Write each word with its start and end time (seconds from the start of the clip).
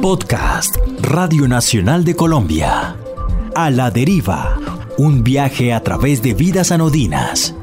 Podcast 0.00 0.76
Radio 1.00 1.48
Nacional 1.48 2.04
de 2.04 2.14
Colombia. 2.16 2.96
A 3.54 3.70
la 3.70 3.90
deriva. 3.90 4.58
Un 4.98 5.22
viaje 5.22 5.72
a 5.72 5.82
través 5.82 6.22
de 6.22 6.34
vidas 6.34 6.72
anodinas. 6.72 7.54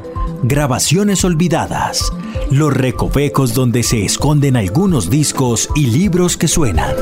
Grabaciones 0.43 1.23
olvidadas. 1.25 2.11
Los 2.51 2.73
recovecos 2.73 3.53
donde 3.53 3.83
se 3.83 4.05
esconden 4.05 4.55
algunos 4.55 5.09
discos 5.09 5.69
y 5.75 5.87
libros 5.87 6.37
que 6.37 6.47
suenan. 6.47 6.95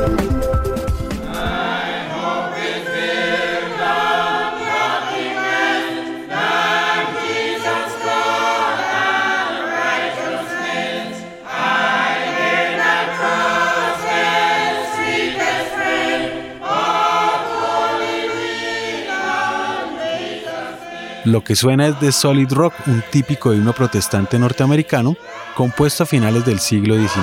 Lo 21.25 21.43
que 21.43 21.55
suena 21.55 21.87
es 21.87 21.99
de 21.99 22.11
Solid 22.11 22.53
Rock, 22.53 22.75
un 22.85 23.03
típico 23.11 23.51
himno 23.51 23.73
protestante 23.73 24.37
norteamericano, 24.37 25.15
compuesto 25.55 26.03
a 26.03 26.05
finales 26.05 26.45
del 26.45 26.59
siglo 26.59 26.95
XIX. 26.95 27.19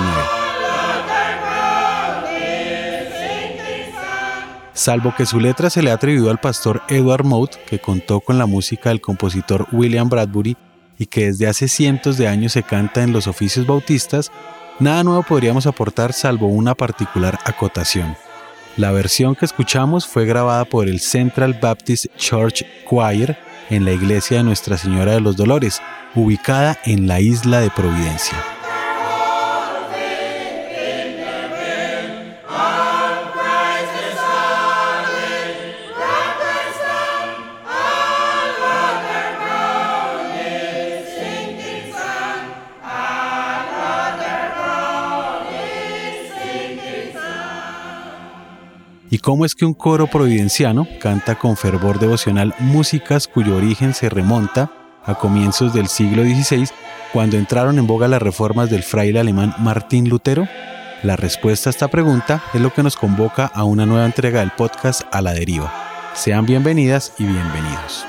Salvo 4.73 5.13
que 5.15 5.25
su 5.25 5.39
letra 5.39 5.69
se 5.69 5.81
le 5.81 5.89
ha 5.89 5.93
atribuido 5.93 6.29
al 6.29 6.41
pastor 6.41 6.81
Edward 6.89 7.23
Mote, 7.23 7.57
que 7.65 7.79
contó 7.79 8.19
con 8.19 8.37
la 8.37 8.45
música 8.45 8.89
del 8.89 8.99
compositor 8.99 9.67
William 9.71 10.09
Bradbury 10.09 10.57
y 10.99 11.05
que 11.05 11.27
desde 11.27 11.47
hace 11.47 11.69
cientos 11.69 12.17
de 12.17 12.27
años 12.27 12.51
se 12.51 12.63
canta 12.63 13.03
en 13.03 13.13
los 13.13 13.27
oficios 13.27 13.65
bautistas, 13.65 14.33
nada 14.79 15.05
nuevo 15.05 15.23
podríamos 15.23 15.65
aportar 15.65 16.11
salvo 16.11 16.47
una 16.47 16.75
particular 16.75 17.39
acotación. 17.45 18.17
La 18.75 18.91
versión 18.91 19.35
que 19.35 19.45
escuchamos 19.45 20.07
fue 20.07 20.25
grabada 20.25 20.65
por 20.65 20.87
el 20.87 20.99
Central 20.99 21.59
Baptist 21.61 22.07
Church 22.17 22.65
Choir 22.89 23.37
en 23.69 23.85
la 23.85 23.91
iglesia 23.91 24.37
de 24.37 24.43
Nuestra 24.43 24.77
Señora 24.77 25.11
de 25.11 25.21
los 25.21 25.37
Dolores, 25.37 25.79
ubicada 26.15 26.79
en 26.85 27.07
la 27.07 27.19
isla 27.19 27.59
de 27.59 27.69
Providencia. 27.69 28.62
Y 49.13 49.19
cómo 49.19 49.45
es 49.45 49.53
que 49.53 49.63
un 49.63 49.75
coro 49.75 50.07
providenciano 50.07 50.87
canta 50.99 51.35
con 51.35 51.55
fervor 51.55 51.99
devocional 51.99 52.55
músicas 52.57 53.27
cuyo 53.27 53.57
origen 53.57 53.93
se 53.93 54.09
remonta 54.09 54.71
a 55.05 55.13
comienzos 55.13 55.71
del 55.71 55.87
siglo 55.87 56.23
XVI, 56.23 56.67
cuando 57.11 57.37
entraron 57.37 57.77
en 57.77 57.85
boga 57.85 58.07
las 58.07 58.23
reformas 58.23 58.71
del 58.71 58.81
fraile 58.81 59.19
alemán 59.19 59.53
Martín 59.59 60.09
Lutero? 60.09 60.47
La 61.03 61.15
respuesta 61.15 61.69
a 61.69 61.71
esta 61.71 61.89
pregunta 61.89 62.43
es 62.55 62.61
lo 62.61 62.73
que 62.73 62.81
nos 62.81 62.95
convoca 62.95 63.45
a 63.45 63.65
una 63.65 63.85
nueva 63.85 64.07
entrega 64.07 64.39
del 64.39 64.49
podcast 64.49 65.03
A 65.11 65.21
la 65.21 65.33
Deriva. 65.33 65.71
Sean 66.15 66.47
bienvenidas 66.47 67.13
y 67.19 67.25
bienvenidos. 67.25 68.07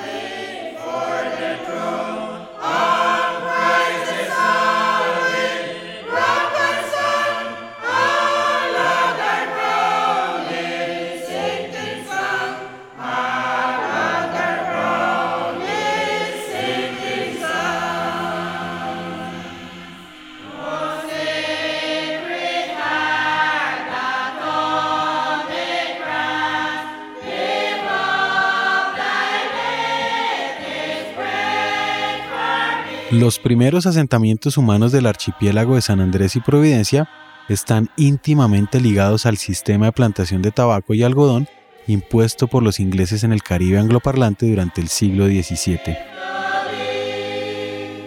Los 33.15 33.39
primeros 33.39 33.87
asentamientos 33.87 34.59
humanos 34.59 34.91
del 34.91 35.07
archipiélago 35.07 35.77
de 35.77 35.83
San 35.83 36.01
Andrés 36.01 36.35
y 36.35 36.41
Providencia 36.41 37.09
están 37.49 37.89
íntimamente 37.97 38.81
ligados 38.81 39.25
al 39.25 39.37
sistema 39.37 39.87
de 39.87 39.93
plantación 39.93 40.43
de 40.43 40.51
tabaco 40.51 40.95
y 40.95 41.05
algodón 41.05 41.47
impuesto 41.87 42.49
por 42.49 42.65
los 42.65 42.81
ingleses 42.81 43.23
en 43.23 43.33
el 43.33 43.45
Caribe 43.45 43.79
angloparlante 43.79 44.51
durante 44.51 44.81
el 44.81 44.89
siglo 44.89 45.27
XVII. 45.27 45.97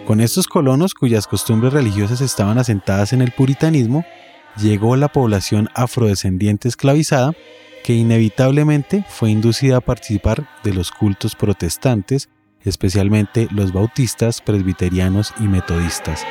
Con 0.05 0.19
estos 0.19 0.45
colonos, 0.45 0.93
cuyas 0.93 1.25
costumbres 1.25 1.71
religiosas 1.71 2.19
estaban 2.19 2.57
asentadas 2.57 3.13
en 3.13 3.21
el 3.21 3.31
puritanismo, 3.31 4.03
llegó 4.57 4.97
la 4.97 5.07
población 5.07 5.69
afrodescendiente 5.73 6.67
esclavizada 6.67 7.31
que 7.85 7.93
inevitablemente 7.93 9.05
fue 9.07 9.31
inducida 9.31 9.77
a 9.77 9.81
participar 9.81 10.49
de 10.65 10.73
los 10.73 10.91
cultos 10.91 11.33
protestantes 11.33 12.27
especialmente 12.69 13.47
los 13.51 13.73
bautistas, 13.73 14.41
presbiterianos 14.41 15.33
y 15.39 15.43
metodistas. 15.43 16.25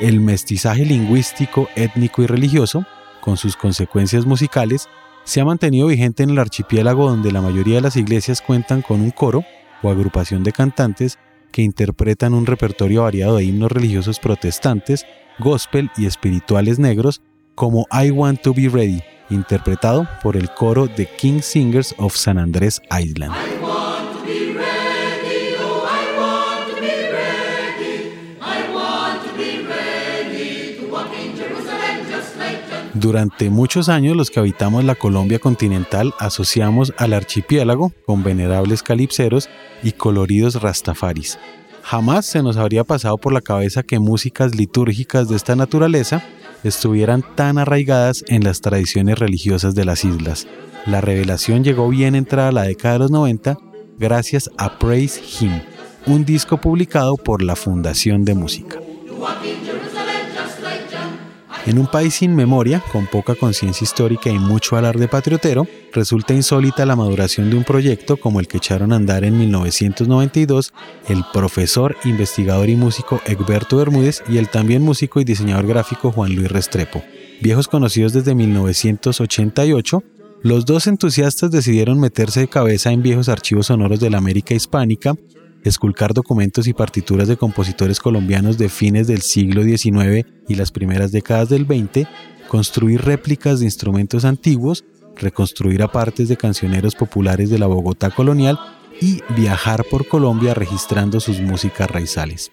El 0.00 0.20
mestizaje 0.20 0.84
lingüístico, 0.84 1.68
étnico 1.76 2.22
y 2.22 2.26
religioso, 2.26 2.84
con 3.20 3.36
sus 3.36 3.56
consecuencias 3.56 4.26
musicales, 4.26 4.88
se 5.24 5.40
ha 5.40 5.44
mantenido 5.44 5.86
vigente 5.86 6.22
en 6.24 6.30
el 6.30 6.38
archipiélago 6.38 7.08
donde 7.08 7.30
la 7.30 7.40
mayoría 7.40 7.76
de 7.76 7.82
las 7.82 7.96
iglesias 7.96 8.42
cuentan 8.42 8.82
con 8.82 9.00
un 9.00 9.10
coro 9.10 9.44
o 9.82 9.90
agrupación 9.90 10.42
de 10.42 10.52
cantantes 10.52 11.18
que 11.52 11.62
interpretan 11.62 12.34
un 12.34 12.46
repertorio 12.46 13.02
variado 13.02 13.36
de 13.36 13.44
himnos 13.44 13.70
religiosos 13.70 14.18
protestantes, 14.18 15.06
gospel 15.38 15.90
y 15.96 16.06
espirituales 16.06 16.78
negros, 16.78 17.22
como 17.54 17.86
I 17.92 18.10
Want 18.10 18.40
to 18.40 18.54
Be 18.54 18.68
Ready, 18.68 19.02
interpretado 19.30 20.08
por 20.22 20.36
el 20.36 20.50
coro 20.50 20.86
de 20.86 21.06
King 21.06 21.40
Singers 21.40 21.94
of 21.98 22.16
San 22.16 22.38
Andrés 22.38 22.80
Island. 22.90 23.34
Durante 33.02 33.50
muchos 33.50 33.88
años 33.88 34.16
los 34.16 34.30
que 34.30 34.38
habitamos 34.38 34.84
la 34.84 34.94
Colombia 34.94 35.40
continental 35.40 36.14
asociamos 36.20 36.94
al 36.98 37.14
archipiélago 37.14 37.92
con 38.06 38.22
venerables 38.22 38.84
calipseros 38.84 39.48
y 39.82 39.90
coloridos 39.90 40.62
rastafaris. 40.62 41.36
Jamás 41.82 42.26
se 42.26 42.44
nos 42.44 42.56
habría 42.58 42.84
pasado 42.84 43.18
por 43.18 43.32
la 43.32 43.40
cabeza 43.40 43.82
que 43.82 43.98
músicas 43.98 44.54
litúrgicas 44.54 45.28
de 45.28 45.34
esta 45.34 45.56
naturaleza 45.56 46.22
estuvieran 46.62 47.24
tan 47.34 47.58
arraigadas 47.58 48.22
en 48.28 48.44
las 48.44 48.60
tradiciones 48.60 49.18
religiosas 49.18 49.74
de 49.74 49.84
las 49.84 50.04
islas. 50.04 50.46
La 50.86 51.00
revelación 51.00 51.64
llegó 51.64 51.88
bien 51.88 52.14
entrada 52.14 52.52
la 52.52 52.62
década 52.62 52.94
de 52.94 52.98
los 53.00 53.10
90 53.10 53.58
gracias 53.98 54.48
a 54.58 54.78
Praise 54.78 55.20
Him, 55.40 55.60
un 56.06 56.24
disco 56.24 56.58
publicado 56.58 57.16
por 57.16 57.42
la 57.42 57.56
Fundación 57.56 58.24
de 58.24 58.34
Música. 58.36 58.78
En 61.64 61.78
un 61.78 61.86
país 61.86 62.14
sin 62.14 62.34
memoria, 62.34 62.82
con 62.90 63.06
poca 63.06 63.36
conciencia 63.36 63.84
histórica 63.84 64.28
y 64.30 64.38
mucho 64.38 64.76
alarde 64.76 65.06
patriotero, 65.06 65.68
resulta 65.92 66.34
insólita 66.34 66.84
la 66.84 66.96
maduración 66.96 67.50
de 67.50 67.56
un 67.56 67.62
proyecto 67.62 68.16
como 68.16 68.40
el 68.40 68.48
que 68.48 68.56
echaron 68.56 68.92
a 68.92 68.96
andar 68.96 69.22
en 69.22 69.38
1992 69.38 70.72
el 71.08 71.22
profesor, 71.32 71.96
investigador 72.04 72.68
y 72.68 72.74
músico 72.74 73.20
Egberto 73.26 73.76
Bermúdez 73.76 74.24
y 74.28 74.38
el 74.38 74.48
también 74.48 74.82
músico 74.82 75.20
y 75.20 75.24
diseñador 75.24 75.68
gráfico 75.68 76.10
Juan 76.10 76.34
Luis 76.34 76.50
Restrepo. 76.50 77.04
Viejos 77.40 77.68
conocidos 77.68 78.12
desde 78.12 78.34
1988, 78.34 80.02
los 80.42 80.66
dos 80.66 80.88
entusiastas 80.88 81.52
decidieron 81.52 82.00
meterse 82.00 82.40
de 82.40 82.48
cabeza 82.48 82.90
en 82.90 83.02
viejos 83.02 83.28
archivos 83.28 83.66
sonoros 83.66 84.00
de 84.00 84.10
la 84.10 84.18
América 84.18 84.54
hispánica 84.54 85.14
esculcar 85.64 86.14
documentos 86.14 86.66
y 86.66 86.72
partituras 86.72 87.28
de 87.28 87.36
compositores 87.36 88.00
colombianos 88.00 88.58
de 88.58 88.68
fines 88.68 89.06
del 89.06 89.22
siglo 89.22 89.62
XIX 89.62 90.26
y 90.48 90.54
las 90.54 90.70
primeras 90.72 91.12
décadas 91.12 91.48
del 91.48 91.66
XX, 91.66 92.06
construir 92.48 93.02
réplicas 93.02 93.60
de 93.60 93.66
instrumentos 93.66 94.24
antiguos, 94.24 94.84
reconstruir 95.16 95.82
apartes 95.82 96.28
de 96.28 96.36
cancioneros 96.36 96.94
populares 96.94 97.50
de 97.50 97.58
la 97.58 97.66
Bogotá 97.66 98.10
colonial 98.10 98.58
y 99.00 99.20
viajar 99.36 99.84
por 99.90 100.06
Colombia 100.08 100.54
registrando 100.54 101.20
sus 101.20 101.40
músicas 101.40 101.90
raizales. 101.90 102.52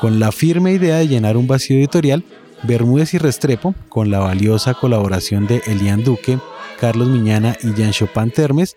Con 0.00 0.18
la 0.18 0.32
firme 0.32 0.72
idea 0.72 0.96
de 0.96 1.08
llenar 1.08 1.36
un 1.36 1.46
vacío 1.46 1.76
editorial, 1.76 2.24
Bermúdez 2.62 3.14
y 3.14 3.18
Restrepo, 3.18 3.74
con 3.88 4.10
la 4.10 4.20
valiosa 4.20 4.74
colaboración 4.74 5.46
de 5.46 5.62
Elian 5.66 6.04
Duque, 6.04 6.38
Carlos 6.78 7.08
Miñana 7.08 7.56
y 7.62 7.74
Jean 7.74 7.92
Chopin 7.92 8.30
Termes, 8.30 8.76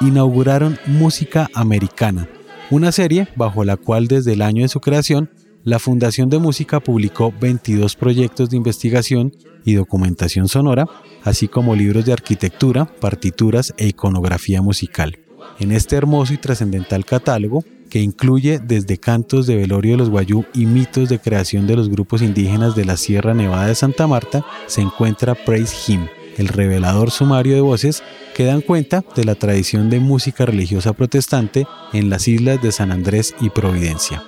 inauguraron 0.00 0.78
Música 0.86 1.48
Americana, 1.54 2.28
una 2.70 2.92
serie 2.92 3.28
bajo 3.36 3.64
la 3.64 3.76
cual 3.76 4.08
desde 4.08 4.32
el 4.32 4.42
año 4.42 4.62
de 4.62 4.68
su 4.68 4.80
creación 4.80 5.30
la 5.64 5.78
Fundación 5.78 6.28
de 6.28 6.38
Música 6.38 6.80
publicó 6.80 7.32
22 7.40 7.94
proyectos 7.94 8.50
de 8.50 8.56
investigación 8.56 9.32
y 9.64 9.74
documentación 9.74 10.48
sonora, 10.48 10.86
así 11.22 11.46
como 11.46 11.76
libros 11.76 12.04
de 12.04 12.12
arquitectura, 12.12 12.84
partituras 12.84 13.72
e 13.76 13.86
iconografía 13.86 14.60
musical. 14.60 15.18
En 15.60 15.70
este 15.70 15.94
hermoso 15.94 16.34
y 16.34 16.38
trascendental 16.38 17.04
catálogo, 17.04 17.64
que 17.88 18.00
incluye 18.00 18.58
desde 18.58 18.98
cantos 18.98 19.46
de 19.46 19.54
velorio 19.54 19.92
de 19.92 19.98
los 19.98 20.10
guayú 20.10 20.44
y 20.54 20.66
mitos 20.66 21.08
de 21.08 21.20
creación 21.20 21.66
de 21.66 21.76
los 21.76 21.90
grupos 21.90 22.22
indígenas 22.22 22.74
de 22.74 22.84
la 22.84 22.96
Sierra 22.96 23.34
Nevada 23.34 23.66
de 23.66 23.74
Santa 23.74 24.06
Marta, 24.06 24.44
se 24.66 24.80
encuentra 24.80 25.34
Praise 25.34 25.76
Him, 25.86 26.08
el 26.38 26.48
revelador 26.48 27.10
sumario 27.10 27.54
de 27.54 27.60
voces 27.60 28.02
que 28.34 28.44
dan 28.44 28.60
cuenta 28.60 29.04
de 29.14 29.24
la 29.24 29.34
tradición 29.34 29.90
de 29.90 30.00
música 30.00 30.46
religiosa 30.46 30.92
protestante 30.92 31.66
en 31.92 32.10
las 32.10 32.28
islas 32.28 32.60
de 32.62 32.72
San 32.72 32.90
Andrés 32.92 33.34
y 33.40 33.50
Providencia. 33.50 34.22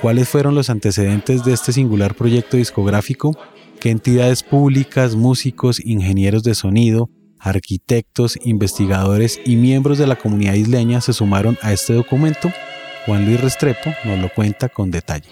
¿Cuáles 0.00 0.28
fueron 0.28 0.54
los 0.54 0.70
antecedentes 0.70 1.44
de 1.44 1.52
este 1.52 1.72
singular 1.72 2.14
proyecto 2.14 2.56
discográfico? 2.56 3.36
¿Qué 3.80 3.90
entidades 3.90 4.42
públicas, 4.42 5.14
músicos, 5.14 5.80
ingenieros 5.84 6.42
de 6.42 6.54
sonido, 6.54 7.10
arquitectos, 7.38 8.38
investigadores 8.42 9.40
y 9.44 9.56
miembros 9.56 9.98
de 9.98 10.06
la 10.06 10.16
comunidad 10.16 10.54
isleña 10.54 11.00
se 11.00 11.12
sumaron 11.12 11.58
a 11.62 11.72
este 11.72 11.92
documento? 11.92 12.50
Juan 13.06 13.26
Luis 13.26 13.40
Restrepo 13.40 13.90
nos 14.04 14.18
lo 14.18 14.32
cuenta 14.32 14.68
con 14.68 14.90
detalle. 14.90 15.28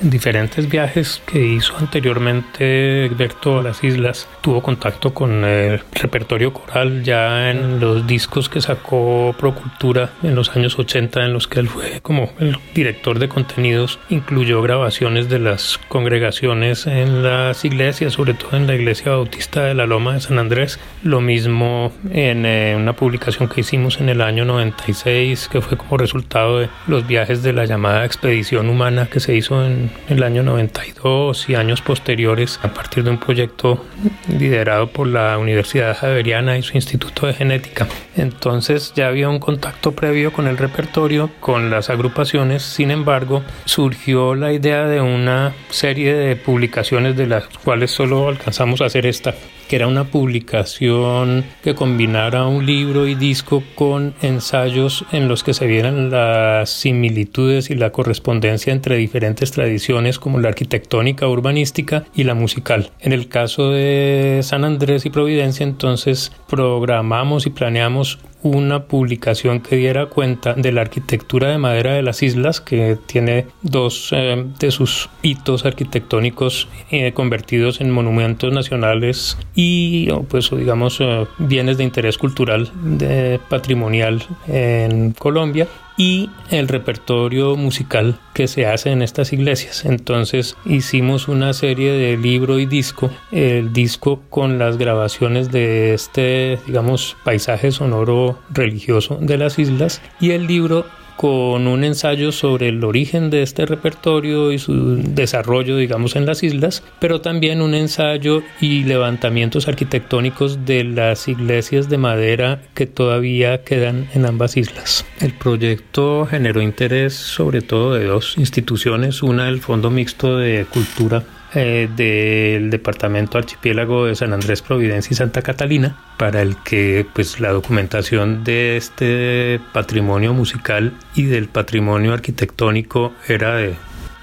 En 0.00 0.10
diferentes 0.10 0.68
viajes 0.68 1.20
que 1.26 1.44
hizo 1.44 1.76
anteriormente 1.76 3.06
Egberto 3.06 3.58
a 3.58 3.62
las 3.64 3.82
islas, 3.82 4.28
tuvo 4.42 4.62
contacto 4.62 5.12
con 5.12 5.44
el 5.44 5.80
repertorio 5.92 6.52
coral 6.52 7.02
ya 7.02 7.50
en 7.50 7.80
los 7.80 8.06
discos 8.06 8.48
que 8.48 8.60
sacó 8.60 9.34
Procultura 9.36 10.10
en 10.22 10.36
los 10.36 10.50
años 10.56 10.78
80, 10.78 11.24
en 11.24 11.32
los 11.32 11.48
que 11.48 11.58
él 11.58 11.68
fue 11.68 12.00
como 12.00 12.30
el 12.38 12.56
director 12.74 13.18
de 13.18 13.28
contenidos, 13.28 13.98
incluyó 14.08 14.62
grabaciones 14.62 15.28
de 15.28 15.40
las 15.40 15.80
congregaciones 15.88 16.86
en 16.86 17.24
las 17.24 17.64
iglesias, 17.64 18.12
sobre 18.12 18.34
todo 18.34 18.56
en 18.56 18.68
la 18.68 18.76
iglesia 18.76 19.10
bautista 19.10 19.64
de 19.64 19.74
la 19.74 19.86
Loma 19.86 20.14
de 20.14 20.20
San 20.20 20.38
Andrés. 20.38 20.78
Lo 21.02 21.20
mismo 21.20 21.92
en 22.12 22.46
eh, 22.46 22.76
una 22.76 22.92
publicación 22.92 23.48
que 23.48 23.62
hicimos 23.62 24.00
en 24.00 24.10
el 24.10 24.20
año 24.20 24.44
96, 24.44 25.48
que 25.48 25.60
fue 25.60 25.76
como 25.76 25.96
resultado 25.96 26.60
de 26.60 26.68
los 26.86 27.04
viajes 27.04 27.42
de 27.42 27.52
la 27.52 27.64
llamada 27.64 28.04
expedición 28.04 28.68
humana 28.68 29.08
que 29.10 29.18
se 29.18 29.34
hizo 29.34 29.64
en 29.66 29.87
el 30.08 30.22
año 30.22 30.42
92 30.42 31.48
y 31.48 31.54
años 31.54 31.82
posteriores 31.82 32.58
a 32.62 32.72
partir 32.72 33.04
de 33.04 33.10
un 33.10 33.18
proyecto 33.18 33.84
liderado 34.28 34.88
por 34.88 35.06
la 35.06 35.38
Universidad 35.38 35.96
Javeriana 35.96 36.58
y 36.58 36.62
su 36.62 36.76
Instituto 36.76 37.26
de 37.26 37.34
Genética. 37.34 37.86
Entonces 38.16 38.92
ya 38.94 39.08
había 39.08 39.28
un 39.28 39.38
contacto 39.38 39.92
previo 39.92 40.32
con 40.32 40.46
el 40.46 40.58
repertorio, 40.58 41.30
con 41.40 41.70
las 41.70 41.90
agrupaciones, 41.90 42.62
sin 42.62 42.90
embargo 42.90 43.42
surgió 43.64 44.34
la 44.34 44.52
idea 44.52 44.86
de 44.86 45.00
una 45.00 45.54
serie 45.70 46.14
de 46.14 46.36
publicaciones 46.36 47.16
de 47.16 47.26
las 47.26 47.48
cuales 47.48 47.90
solo 47.90 48.28
alcanzamos 48.28 48.80
a 48.80 48.86
hacer 48.86 49.06
esta 49.06 49.34
que 49.68 49.76
era 49.76 49.86
una 49.86 50.04
publicación 50.04 51.44
que 51.62 51.74
combinara 51.74 52.46
un 52.46 52.66
libro 52.66 53.06
y 53.06 53.14
disco 53.14 53.62
con 53.74 54.14
ensayos 54.22 55.04
en 55.12 55.28
los 55.28 55.44
que 55.44 55.54
se 55.54 55.66
vieran 55.66 56.10
las 56.10 56.70
similitudes 56.70 57.70
y 57.70 57.74
la 57.74 57.90
correspondencia 57.90 58.72
entre 58.72 58.96
diferentes 58.96 59.52
tradiciones 59.52 60.18
como 60.18 60.40
la 60.40 60.48
arquitectónica 60.48 61.28
urbanística 61.28 62.04
y 62.14 62.24
la 62.24 62.34
musical. 62.34 62.90
En 63.00 63.12
el 63.12 63.28
caso 63.28 63.70
de 63.70 64.40
San 64.42 64.64
Andrés 64.64 65.06
y 65.06 65.10
Providencia 65.10 65.64
entonces 65.64 66.32
programamos 66.48 67.46
y 67.46 67.50
planeamos 67.50 68.18
una 68.42 68.84
publicación 68.84 69.60
que 69.60 69.76
diera 69.76 70.06
cuenta 70.06 70.54
de 70.54 70.72
la 70.72 70.82
arquitectura 70.82 71.48
de 71.48 71.58
madera 71.58 71.94
de 71.94 72.02
las 72.02 72.22
islas, 72.22 72.60
que 72.60 72.96
tiene 73.06 73.46
dos 73.62 74.10
eh, 74.12 74.44
de 74.58 74.70
sus 74.70 75.10
hitos 75.22 75.64
arquitectónicos 75.64 76.68
eh, 76.90 77.12
convertidos 77.12 77.80
en 77.80 77.90
monumentos 77.90 78.52
nacionales 78.52 79.38
y, 79.54 80.10
pues, 80.28 80.50
digamos, 80.50 80.98
eh, 81.00 81.26
bienes 81.38 81.78
de 81.78 81.84
interés 81.84 82.18
cultural 82.18 82.70
de, 82.82 83.40
patrimonial 83.48 84.22
en 84.46 85.12
Colombia 85.12 85.66
y 85.98 86.30
el 86.50 86.68
repertorio 86.68 87.56
musical 87.56 88.18
que 88.32 88.46
se 88.46 88.66
hace 88.66 88.90
en 88.90 89.02
estas 89.02 89.32
iglesias. 89.34 89.84
Entonces 89.84 90.56
hicimos 90.64 91.28
una 91.28 91.52
serie 91.52 91.92
de 91.92 92.16
libro 92.16 92.58
y 92.60 92.66
disco, 92.66 93.10
el 93.32 93.72
disco 93.72 94.22
con 94.30 94.58
las 94.58 94.78
grabaciones 94.78 95.50
de 95.50 95.92
este, 95.92 96.58
digamos, 96.66 97.16
paisaje 97.24 97.72
sonoro 97.72 98.38
religioso 98.50 99.18
de 99.20 99.36
las 99.36 99.58
islas 99.58 100.00
y 100.20 100.30
el 100.30 100.46
libro 100.46 100.86
con 101.18 101.66
un 101.66 101.82
ensayo 101.82 102.30
sobre 102.30 102.68
el 102.68 102.84
origen 102.84 103.28
de 103.28 103.42
este 103.42 103.66
repertorio 103.66 104.52
y 104.52 104.58
su 104.60 105.02
desarrollo, 105.02 105.76
digamos, 105.76 106.14
en 106.14 106.26
las 106.26 106.44
islas, 106.44 106.84
pero 107.00 107.20
también 107.20 107.60
un 107.60 107.74
ensayo 107.74 108.44
y 108.60 108.84
levantamientos 108.84 109.66
arquitectónicos 109.66 110.64
de 110.64 110.84
las 110.84 111.26
iglesias 111.26 111.88
de 111.88 111.98
madera 111.98 112.62
que 112.72 112.86
todavía 112.86 113.64
quedan 113.64 114.08
en 114.14 114.26
ambas 114.26 114.56
islas. 114.56 115.04
El 115.20 115.32
proyecto 115.32 116.24
generó 116.24 116.62
interés 116.62 117.14
sobre 117.14 117.62
todo 117.62 117.94
de 117.94 118.04
dos 118.04 118.38
instituciones, 118.38 119.20
una 119.20 119.48
el 119.48 119.60
Fondo 119.60 119.90
Mixto 119.90 120.38
de 120.38 120.66
Cultura 120.72 121.24
eh, 121.54 121.88
del 121.96 122.70
departamento 122.70 123.38
archipiélago 123.38 124.06
de 124.06 124.14
San 124.14 124.32
Andrés, 124.32 124.62
Providencia 124.62 125.12
y 125.12 125.16
Santa 125.16 125.42
Catalina, 125.42 125.96
para 126.16 126.42
el 126.42 126.56
que 126.56 127.06
pues 127.12 127.40
la 127.40 127.50
documentación 127.50 128.44
de 128.44 128.76
este 128.76 129.60
patrimonio 129.72 130.34
musical 130.34 130.92
y 131.14 131.24
del 131.24 131.48
patrimonio 131.48 132.12
arquitectónico 132.12 133.12
era 133.28 133.56
de 133.56 133.74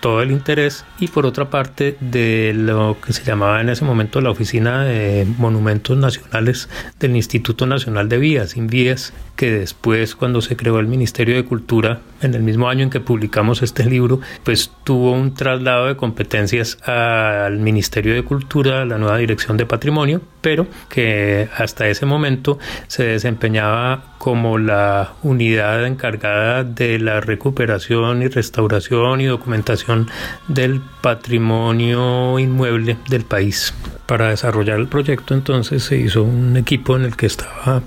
todo 0.06 0.22
el 0.22 0.30
interés. 0.30 0.86
Y 1.00 1.08
por 1.08 1.26
otra 1.26 1.50
parte 1.50 1.98
de 2.00 2.54
lo 2.56 2.96
que 3.04 3.12
se 3.12 3.24
llamaba 3.24 3.60
en 3.60 3.70
ese 3.70 3.86
momento 3.86 4.22
la 4.22 4.30
Oficina 4.30 4.84
de 4.84 5.26
Monumentos 5.40 5.98
Nacionales 5.98 6.70
del 7.00 7.16
Instituto 7.16 7.66
Nacional 7.66 8.08
de 8.08 8.20
Vías, 8.20 8.54
vías 8.56 9.14
que 9.36 9.50
después 9.50 10.16
cuando 10.16 10.42
se 10.42 10.56
creó 10.56 10.80
el 10.80 10.86
Ministerio 10.86 11.36
de 11.36 11.44
Cultura, 11.44 12.02
en 12.22 12.34
el 12.34 12.44
mismo 12.44 12.70
año 12.70 12.84
en 12.84 12.90
que 12.90 13.00
publicamos 13.00 13.62
este 13.62 13.86
libro, 13.86 14.20
pues 14.44 14.72
tuvo 14.84 15.12
un 15.12 15.34
traslado 15.34 15.88
de 15.88 15.96
competencias 15.96 16.78
al 16.88 17.60
Ministerio 17.60 18.14
de 18.14 18.24
Cultura, 18.24 18.86
la 18.86 18.98
nueva 18.98 19.18
Dirección 19.18 19.58
de 19.58 19.66
Patrimonio, 19.66 20.22
pero 20.42 20.68
que 20.90 21.50
hasta 21.58 21.88
ese 21.88 22.06
momento 22.06 22.60
se 22.88 23.04
desempeñaba 23.04 24.16
como 24.18 24.58
la 24.58 25.14
unidad 25.24 25.86
encargada 25.86 26.64
de 26.64 27.00
la 27.00 27.22
recuperación 27.22 28.22
y 28.22 28.28
restauración 28.28 29.22
y 29.22 29.26
documentación 29.26 30.10
del 30.48 30.82
patrimonio 31.02 32.40
inmueble 32.40 32.98
del 33.10 33.24
país. 33.24 33.74
Para 34.06 34.30
desarrollar 34.30 34.80
el 34.80 34.88
proyecto 34.88 35.34
entonces 35.34 35.84
se 35.84 35.98
hizo 35.98 36.24
un 36.24 36.58
equipo 36.58 36.96
en 36.96 37.06
el 37.06 37.16
que 37.16 37.26
estaba 37.26 37.82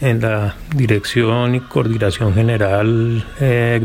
en 0.00 0.20
la 0.20 0.56
dirección 0.74 1.54
y 1.54 1.60
coordinación 1.60 2.34
general 2.34 3.24
eh, 3.40 3.80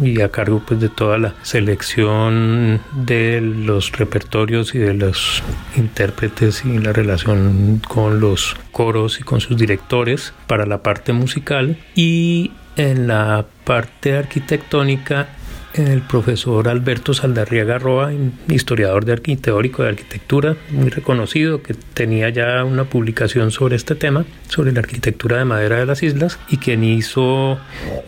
y 0.00 0.20
a 0.20 0.28
cargo 0.28 0.62
pues 0.64 0.80
de 0.80 0.88
toda 0.88 1.18
la 1.18 1.34
selección 1.42 2.80
de 2.92 3.40
los 3.40 3.92
repertorios 3.92 4.74
y 4.74 4.78
de 4.78 4.94
los 4.94 5.42
intérpretes 5.76 6.64
y 6.64 6.78
la 6.78 6.92
relación 6.92 7.80
con 7.88 8.20
los 8.20 8.56
coros 8.70 9.20
y 9.20 9.24
con 9.24 9.40
sus 9.40 9.56
directores 9.56 10.32
para 10.46 10.66
la 10.66 10.82
parte 10.82 11.12
musical 11.12 11.78
y 11.96 12.52
en 12.76 13.08
la 13.08 13.44
parte 13.64 14.16
arquitectónica 14.16 15.28
el 15.74 16.02
profesor 16.02 16.68
Alberto 16.68 17.14
Saldarriaga 17.14 17.78
Roa, 17.78 18.12
historiador 18.48 19.04
de 19.04 19.16
teórico 19.36 19.82
de 19.82 19.90
arquitectura, 19.90 20.56
muy 20.70 20.90
reconocido, 20.90 21.62
que 21.62 21.74
tenía 21.74 22.30
ya 22.30 22.64
una 22.64 22.84
publicación 22.84 23.50
sobre 23.50 23.76
este 23.76 23.94
tema, 23.94 24.24
sobre 24.48 24.72
la 24.72 24.80
arquitectura 24.80 25.38
de 25.38 25.44
madera 25.44 25.76
de 25.78 25.86
las 25.86 26.02
islas, 26.02 26.38
y 26.48 26.58
quien 26.58 26.84
hizo 26.84 27.58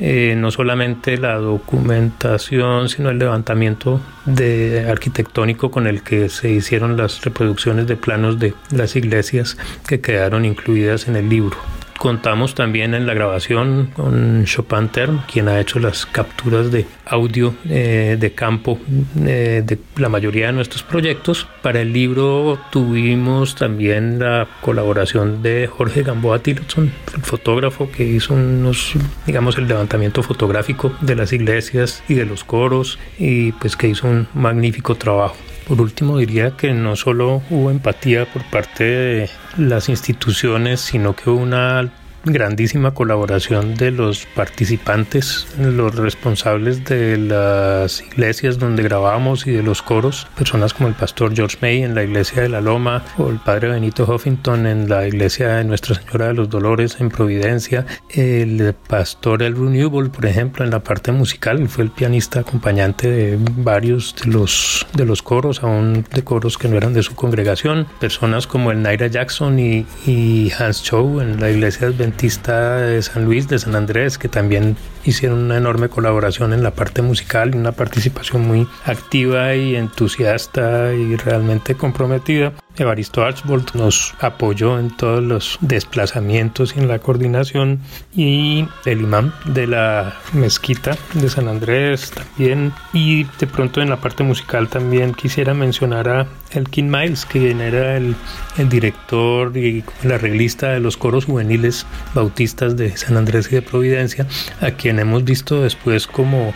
eh, 0.00 0.34
no 0.36 0.50
solamente 0.50 1.16
la 1.16 1.34
documentación, 1.36 2.88
sino 2.88 3.10
el 3.10 3.18
levantamiento 3.18 4.00
de 4.24 4.86
arquitectónico 4.88 5.70
con 5.70 5.86
el 5.86 6.02
que 6.02 6.28
se 6.28 6.50
hicieron 6.50 6.96
las 6.96 7.22
reproducciones 7.22 7.86
de 7.86 7.96
planos 7.96 8.38
de 8.38 8.54
las 8.70 8.96
iglesias 8.96 9.56
que 9.86 10.00
quedaron 10.00 10.44
incluidas 10.44 11.08
en 11.08 11.16
el 11.16 11.28
libro. 11.28 11.56
Contamos 12.00 12.54
también 12.54 12.94
en 12.94 13.06
la 13.06 13.12
grabación 13.12 13.90
con 13.94 14.46
Chopin 14.46 14.88
Term, 14.88 15.20
quien 15.30 15.48
ha 15.48 15.60
hecho 15.60 15.78
las 15.78 16.06
capturas 16.06 16.72
de 16.72 16.86
audio 17.04 17.54
eh, 17.68 18.16
de 18.18 18.32
campo 18.32 18.78
eh, 19.18 19.62
de 19.62 19.78
la 19.96 20.08
mayoría 20.08 20.46
de 20.46 20.52
nuestros 20.54 20.82
proyectos. 20.82 21.46
Para 21.60 21.82
el 21.82 21.92
libro 21.92 22.58
tuvimos 22.70 23.54
también 23.54 24.18
la 24.18 24.48
colaboración 24.62 25.42
de 25.42 25.66
Jorge 25.66 26.02
Gamboa 26.02 26.38
Tillotson, 26.38 26.90
el 27.14 27.20
fotógrafo 27.20 27.90
que 27.90 28.04
hizo 28.04 28.32
unos, 28.32 28.94
digamos, 29.26 29.58
el 29.58 29.68
levantamiento 29.68 30.22
fotográfico 30.22 30.94
de 31.02 31.16
las 31.16 31.34
iglesias 31.34 32.02
y 32.08 32.14
de 32.14 32.24
los 32.24 32.44
coros 32.44 32.98
y 33.18 33.52
pues 33.52 33.76
que 33.76 33.88
hizo 33.88 34.08
un 34.08 34.26
magnífico 34.32 34.94
trabajo. 34.94 35.36
Por 35.70 35.80
último, 35.80 36.18
diría 36.18 36.56
que 36.56 36.72
no 36.72 36.96
solo 36.96 37.42
hubo 37.48 37.70
empatía 37.70 38.26
por 38.26 38.42
parte 38.50 38.82
de 38.82 39.30
las 39.56 39.88
instituciones, 39.88 40.80
sino 40.80 41.14
que 41.14 41.30
hubo 41.30 41.40
una 41.40 41.88
grandísima 42.24 42.92
colaboración 42.92 43.74
de 43.74 43.90
los 43.90 44.26
participantes, 44.26 45.46
los 45.58 45.94
responsables 45.94 46.84
de 46.84 47.16
las 47.16 48.02
iglesias 48.02 48.58
donde 48.58 48.82
grabamos 48.82 49.46
y 49.46 49.52
de 49.52 49.62
los 49.62 49.82
coros, 49.82 50.26
personas 50.36 50.74
como 50.74 50.88
el 50.88 50.94
pastor 50.94 51.34
George 51.34 51.58
May 51.60 51.82
en 51.82 51.94
la 51.94 52.04
iglesia 52.04 52.42
de 52.42 52.48
la 52.48 52.60
Loma 52.60 53.04
o 53.18 53.30
el 53.30 53.38
padre 53.38 53.68
Benito 53.68 54.04
Huffington 54.04 54.66
en 54.66 54.88
la 54.88 55.06
iglesia 55.06 55.56
de 55.56 55.64
Nuestra 55.64 55.94
Señora 55.94 56.28
de 56.28 56.34
los 56.34 56.50
Dolores 56.50 56.96
en 57.00 57.08
Providencia, 57.08 57.86
el 58.10 58.74
pastor 58.88 59.42
El 59.42 59.54
Newbold, 59.60 60.10
por 60.10 60.26
ejemplo, 60.26 60.64
en 60.64 60.70
la 60.70 60.80
parte 60.80 61.12
musical, 61.12 61.68
fue 61.68 61.84
el 61.84 61.90
pianista 61.90 62.40
acompañante 62.40 63.10
de 63.10 63.38
varios 63.56 64.14
de 64.22 64.30
los, 64.30 64.86
de 64.94 65.04
los 65.04 65.22
coros, 65.22 65.62
aún 65.62 66.04
de 66.12 66.22
coros 66.22 66.58
que 66.58 66.68
no 66.68 66.76
eran 66.76 66.92
de 66.92 67.02
su 67.02 67.14
congregación, 67.14 67.86
personas 67.98 68.46
como 68.46 68.70
el 68.70 68.82
Naira 68.82 69.06
Jackson 69.06 69.58
y, 69.58 69.86
y 70.06 70.52
Hans 70.58 70.82
Chow 70.82 71.20
en 71.20 71.40
la 71.40 71.50
iglesia 71.50 71.90
de 71.90 72.09
de 72.12 73.02
San 73.02 73.24
Luis, 73.24 73.48
de 73.48 73.58
San 73.58 73.74
Andrés, 73.74 74.18
que 74.18 74.28
también 74.28 74.76
hicieron 75.04 75.38
una 75.38 75.56
enorme 75.56 75.88
colaboración 75.88 76.52
en 76.52 76.62
la 76.62 76.72
parte 76.72 77.02
musical 77.02 77.54
y 77.54 77.58
una 77.58 77.72
participación 77.72 78.46
muy 78.46 78.66
activa 78.84 79.54
y 79.54 79.76
entusiasta 79.76 80.92
y 80.92 81.16
realmente 81.16 81.74
comprometida. 81.74 82.52
Evaristo 82.76 83.24
Archbold 83.24 83.74
nos 83.74 84.14
apoyó 84.20 84.78
en 84.78 84.96
todos 84.96 85.22
los 85.22 85.58
desplazamientos 85.60 86.74
y 86.76 86.80
en 86.80 86.88
la 86.88 86.98
coordinación 86.98 87.80
y 88.14 88.66
el 88.86 89.02
imán 89.02 89.34
de 89.44 89.66
la 89.66 90.16
mezquita 90.32 90.96
de 91.14 91.28
San 91.28 91.48
Andrés 91.48 92.10
también 92.10 92.72
y 92.92 93.24
de 93.38 93.46
pronto 93.46 93.82
en 93.82 93.90
la 93.90 94.00
parte 94.00 94.22
musical 94.22 94.68
también 94.68 95.14
quisiera 95.14 95.52
mencionar 95.52 96.08
a 96.08 96.26
Elkin 96.52 96.90
Miles 96.90 97.26
quien 97.26 97.60
era 97.60 97.96
el, 97.96 98.14
el 98.56 98.68
director 98.68 99.56
y 99.56 99.84
el 100.02 100.12
arreglista 100.12 100.70
de 100.70 100.80
los 100.80 100.96
coros 100.96 101.26
juveniles 101.26 101.86
bautistas 102.14 102.76
de 102.76 102.96
San 102.96 103.16
Andrés 103.16 103.48
y 103.50 103.56
de 103.56 103.62
Providencia 103.62 104.26
a 104.60 104.70
hemos 104.98 105.24
visto 105.24 105.62
después 105.62 106.06
como 106.06 106.52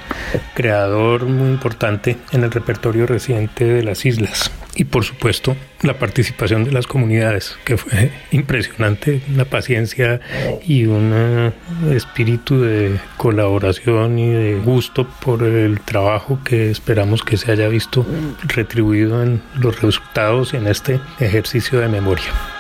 creador 0.55 1.27
muy 1.27 1.49
importante 1.49 2.17
en 2.33 2.45
el 2.45 2.51
repertorio 2.51 3.07
reciente 3.07 3.65
de 3.65 3.83
las 3.83 4.05
islas 4.05 4.51
y 4.77 4.85
por 4.85 5.05
supuesto 5.05 5.57
la 5.83 5.99
participación 5.99 6.65
de 6.65 6.73
las 6.73 6.87
comunidades, 6.87 7.57
que 7.65 7.77
fue 7.77 8.11
impresionante, 8.31 9.21
una 9.33 9.45
paciencia 9.45 10.21
y 10.67 10.87
un 10.87 11.53
espíritu 11.91 12.61
de 12.61 12.99
colaboración 13.17 14.19
y 14.19 14.31
de 14.31 14.55
gusto 14.57 15.07
por 15.21 15.43
el 15.45 15.81
trabajo 15.81 16.39
que 16.45 16.71
esperamos 16.71 17.23
que 17.23 17.37
se 17.37 17.53
haya 17.53 17.69
visto 17.69 18.07
retribuido 18.45 19.23
en 19.23 19.43
los 19.57 19.81
resultados 19.81 20.55
en 20.55 20.67
este 20.67 21.01
ejercicio 21.21 21.81
de 21.81 21.89
memoria. 21.89 22.54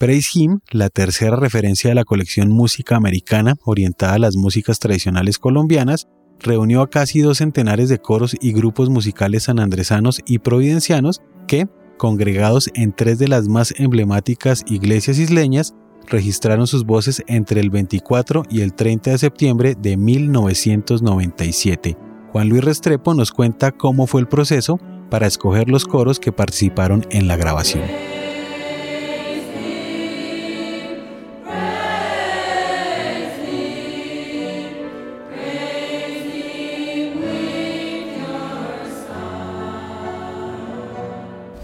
Praise 0.00 0.30
Him, 0.32 0.60
la 0.70 0.88
tercera 0.88 1.36
referencia 1.36 1.90
de 1.90 1.94
la 1.94 2.06
colección 2.06 2.48
Música 2.48 2.96
Americana 2.96 3.56
orientada 3.66 4.14
a 4.14 4.18
las 4.18 4.34
músicas 4.34 4.78
tradicionales 4.78 5.38
colombianas, 5.38 6.08
reunió 6.38 6.80
a 6.80 6.88
casi 6.88 7.20
dos 7.20 7.36
centenares 7.36 7.90
de 7.90 7.98
coros 7.98 8.34
y 8.40 8.54
grupos 8.54 8.88
musicales 8.88 9.42
sanandresanos 9.42 10.22
y 10.24 10.38
providencianos 10.38 11.20
que, 11.46 11.68
congregados 11.98 12.70
en 12.72 12.94
tres 12.94 13.18
de 13.18 13.28
las 13.28 13.48
más 13.48 13.74
emblemáticas 13.76 14.64
iglesias 14.68 15.18
isleñas, 15.18 15.74
registraron 16.06 16.66
sus 16.66 16.86
voces 16.86 17.22
entre 17.26 17.60
el 17.60 17.68
24 17.68 18.44
y 18.48 18.62
el 18.62 18.72
30 18.72 19.10
de 19.10 19.18
septiembre 19.18 19.74
de 19.78 19.98
1997. 19.98 21.98
Juan 22.32 22.48
Luis 22.48 22.64
Restrepo 22.64 23.12
nos 23.12 23.32
cuenta 23.32 23.70
cómo 23.70 24.06
fue 24.06 24.22
el 24.22 24.28
proceso 24.28 24.80
para 25.10 25.26
escoger 25.26 25.68
los 25.68 25.84
coros 25.84 26.18
que 26.18 26.32
participaron 26.32 27.04
en 27.10 27.28
la 27.28 27.36
grabación. 27.36 27.82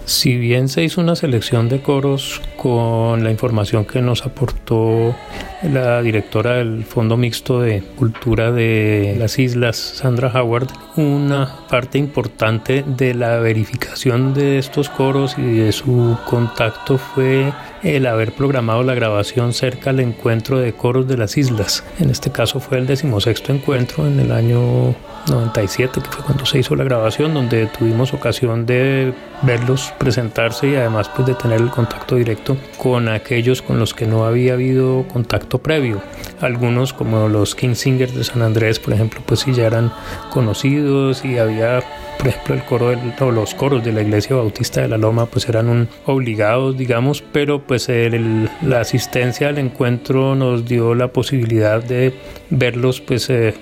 Si 0.07 0.37
bien 0.37 0.69
se 0.69 0.85
hizo 0.85 1.01
una 1.01 1.17
selección 1.17 1.69
de 1.69 1.83
coros 1.83 2.41
con 2.57 3.25
la 3.25 3.33
información 3.33 3.85
que 3.85 4.01
nos 4.01 4.25
aportó 4.25 5.17
la 5.65 6.01
directora 6.01 6.59
del 6.59 6.85
Fondo 6.85 7.17
Mixto 7.17 7.61
de 7.61 7.83
Cultura 7.83 8.53
de 8.53 9.17
las 9.19 9.37
Islas, 9.41 9.77
Sandra 9.77 10.31
Howard, 10.33 10.69
una 10.95 11.57
parte 11.69 11.99
importante 11.99 12.85
de 12.87 13.15
la 13.15 13.41
verificación 13.41 14.33
de 14.33 14.59
estos 14.59 14.89
coros 14.89 15.35
y 15.39 15.57
de 15.57 15.73
su 15.73 16.17
contacto 16.25 16.99
fue 16.99 17.53
el 17.95 18.07
haber 18.07 18.33
programado 18.33 18.83
la 18.83 18.95
grabación 18.95 19.53
cerca 19.53 19.91
al 19.91 20.01
encuentro 20.01 20.59
de 20.59 20.73
coros 20.73 21.07
de 21.07 21.17
las 21.17 21.37
islas. 21.37 21.85
En 22.01 22.11
este 22.11 22.33
caso 22.33 22.59
fue 22.59 22.79
el 22.79 22.87
decimosexto 22.87 23.53
encuentro 23.53 24.07
en 24.07 24.19
el 24.19 24.33
año 24.33 24.95
97, 25.29 26.01
que 26.01 26.11
fue 26.11 26.25
cuando 26.25 26.47
se 26.47 26.59
hizo 26.59 26.75
la 26.75 26.85
grabación, 26.85 27.35
donde 27.35 27.67
tuvimos 27.67 28.13
ocasión 28.13 28.67
de 28.67 29.13
verlos 29.43 29.93
presentarse 29.99 30.69
y 30.69 30.75
además 30.77 31.09
pues 31.15 31.29
de 31.29 31.35
tener 31.35 31.61
el 31.61 31.71
contacto 31.71 32.17
directo 32.17 32.57
con 32.77 33.09
aquellos 33.09 33.63
con 33.63 33.79
los 33.79 33.95
que 33.95 34.07
no 34.07 34.25
había 34.25 34.55
habido 34.55 35.07
contacto 35.13 35.59
previo. 35.59 36.01
Algunos 36.41 36.93
como 36.93 37.29
los 37.29 37.55
King 37.55 37.75
Singers 37.75 38.15
de 38.15 38.25
San 38.25 38.43
Andrés, 38.43 38.79
por 38.81 38.95
ejemplo, 38.95 39.21
pues 39.25 39.41
sí 39.41 39.53
ya 39.53 39.67
eran 39.67 39.93
conocidos 40.31 41.25
y 41.25 41.39
había 41.39 41.83
por 42.19 42.29
ejemplo, 42.29 42.55
el 42.55 42.65
coro 42.65 42.93
o 43.21 43.31
los 43.31 43.55
coros 43.55 43.85
de 43.85 43.93
la 43.93 44.03
Iglesia 44.03 44.37
Bautista 44.37 44.81
de 44.81 44.89
la 44.89 44.99
Loma 44.99 45.27
pues 45.27 45.49
eran 45.49 45.69
un, 45.69 45.89
obligados, 46.07 46.77
digamos, 46.77 47.23
pero 47.33 47.63
pues 47.63 47.89
la 47.89 48.81
asistencia 48.81 49.49
al 49.49 49.59
encuentro 49.59 50.35
nos 50.35 50.65
dio 50.65 50.95
la 50.95 51.09
posibilidad 51.09 51.83
de 51.83 52.15
verlos 52.51 53.01
pues 53.01 53.29
eh, 53.31 53.55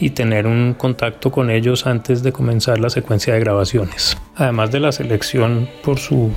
y 0.00 0.10
tener 0.10 0.46
un 0.46 0.74
contacto 0.74 1.30
con 1.30 1.50
ellos 1.50 1.86
antes 1.86 2.22
de 2.22 2.32
comenzar 2.32 2.78
la 2.78 2.90
secuencia 2.90 3.34
de 3.34 3.40
grabaciones. 3.40 4.16
Además 4.36 4.70
de 4.70 4.80
la 4.80 4.92
selección 4.92 5.68
por 5.82 5.98
su 5.98 6.30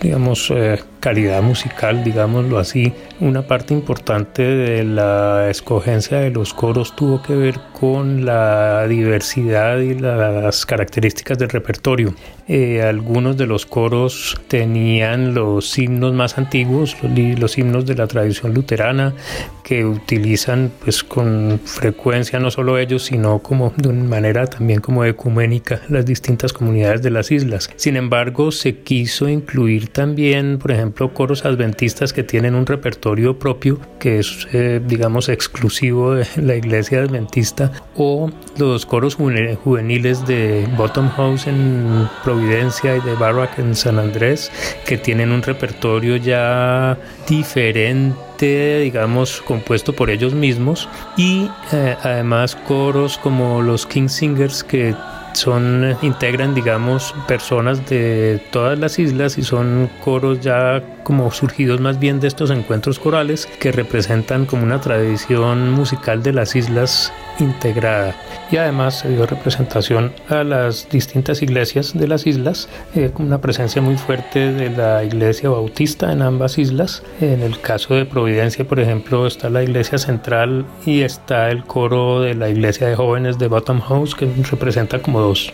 digamos, 0.00 0.50
eh, 0.50 0.78
calidad 1.00 1.42
musical, 1.42 2.04
digámoslo 2.04 2.58
así, 2.58 2.92
una 3.20 3.42
parte 3.42 3.74
importante 3.74 4.42
de 4.42 4.84
la 4.84 5.48
escogencia 5.50 6.18
de 6.18 6.30
los 6.30 6.54
coros 6.54 6.94
tuvo 6.94 7.22
que 7.22 7.34
ver 7.34 7.58
con 7.72 8.24
la 8.24 8.86
diversidad 8.86 9.78
y 9.78 9.94
las 9.94 10.66
características 10.66 11.38
del 11.38 11.48
repertorio. 11.48 12.14
Eh, 12.52 12.82
algunos 12.82 13.36
de 13.36 13.46
los 13.46 13.64
coros 13.64 14.36
tenían 14.48 15.34
los 15.34 15.78
himnos 15.78 16.12
más 16.12 16.36
antiguos, 16.36 16.96
los, 17.02 17.56
himnos 17.56 17.86
de 17.86 17.94
la 17.94 18.08
tradición 18.08 18.54
luterana, 18.54 19.14
que 19.62 19.84
utilizan 19.84 20.72
pues 20.82 21.04
con 21.04 21.60
frecuencia 21.64 22.40
no 22.40 22.50
solo 22.50 22.76
ellos, 22.76 23.04
sino 23.04 23.38
como 23.38 23.72
de 23.76 23.88
una 23.88 24.02
manera 24.02 24.46
también 24.46 24.80
como 24.80 25.04
ecuménica 25.04 25.80
las 25.88 26.04
distintas 26.04 26.52
comunidades 26.52 27.02
de 27.02 27.10
las 27.10 27.30
islas. 27.30 27.70
Sin 27.76 27.96
embargo, 27.96 28.50
se 28.50 28.78
quiso 28.78 29.28
incluir 29.28 29.88
también, 29.88 30.58
por 30.58 30.72
ejemplo, 30.72 30.89
coros 31.12 31.44
adventistas 31.44 32.12
que 32.12 32.22
tienen 32.22 32.54
un 32.54 32.66
repertorio 32.66 33.38
propio 33.38 33.80
que 33.98 34.18
es, 34.18 34.46
eh, 34.52 34.80
digamos, 34.84 35.28
exclusivo 35.28 36.14
de 36.14 36.26
la 36.36 36.54
iglesia 36.54 37.00
adventista 37.00 37.72
o 37.96 38.30
los 38.58 38.86
coros 38.86 39.16
juveniles 39.16 40.26
de 40.26 40.68
Bottom 40.76 41.08
House 41.10 41.46
en 41.46 42.08
Providencia 42.24 42.96
y 42.96 43.00
de 43.00 43.14
Barrack 43.14 43.58
en 43.58 43.74
San 43.74 43.98
Andrés 43.98 44.50
que 44.86 44.96
tienen 44.98 45.32
un 45.32 45.42
repertorio 45.42 46.16
ya 46.16 46.98
diferente 47.28 48.30
digamos, 48.46 49.42
compuesto 49.42 49.92
por 49.92 50.10
ellos 50.10 50.34
mismos. 50.34 50.88
Y 51.16 51.48
eh, 51.72 51.96
además 52.02 52.56
coros 52.56 53.18
como 53.18 53.62
los 53.62 53.86
King 53.86 54.08
Singers 54.08 54.64
que 54.64 54.94
son 55.32 55.96
integran 56.02 56.54
digamos 56.54 57.14
personas 57.26 57.88
de 57.88 58.40
todas 58.50 58.78
las 58.78 58.98
islas 58.98 59.38
y 59.38 59.42
son 59.42 59.90
coros 60.02 60.40
ya 60.40 60.82
como 61.02 61.30
surgidos 61.30 61.80
más 61.80 61.98
bien 61.98 62.20
de 62.20 62.28
estos 62.28 62.50
encuentros 62.50 62.98
corales 62.98 63.46
que 63.58 63.72
representan 63.72 64.46
como 64.46 64.62
una 64.64 64.80
tradición 64.80 65.70
musical 65.70 66.22
de 66.22 66.32
las 66.32 66.56
islas 66.56 67.12
integrada 67.40 68.14
y 68.50 68.56
además 68.56 68.98
se 68.98 69.08
dio 69.08 69.26
representación 69.26 70.12
a 70.28 70.44
las 70.44 70.88
distintas 70.88 71.42
iglesias 71.42 71.92
de 71.96 72.08
las 72.08 72.26
islas, 72.26 72.68
eh, 72.94 73.10
con 73.12 73.26
una 73.26 73.40
presencia 73.40 73.80
muy 73.80 73.96
fuerte 73.96 74.52
de 74.52 74.70
la 74.70 75.04
iglesia 75.04 75.50
bautista 75.50 76.12
en 76.12 76.22
ambas 76.22 76.58
islas. 76.58 77.02
En 77.20 77.42
el 77.42 77.60
caso 77.60 77.94
de 77.94 78.06
Providencia, 78.06 78.64
por 78.64 78.80
ejemplo, 78.80 79.26
está 79.26 79.50
la 79.50 79.62
iglesia 79.62 79.98
central 79.98 80.66
y 80.84 81.02
está 81.02 81.50
el 81.50 81.64
coro 81.64 82.20
de 82.20 82.34
la 82.34 82.48
iglesia 82.48 82.88
de 82.88 82.96
jóvenes 82.96 83.38
de 83.38 83.48
Bottom 83.48 83.80
House, 83.80 84.14
que 84.14 84.28
representa 84.50 85.00
como 85.00 85.20
dos 85.20 85.52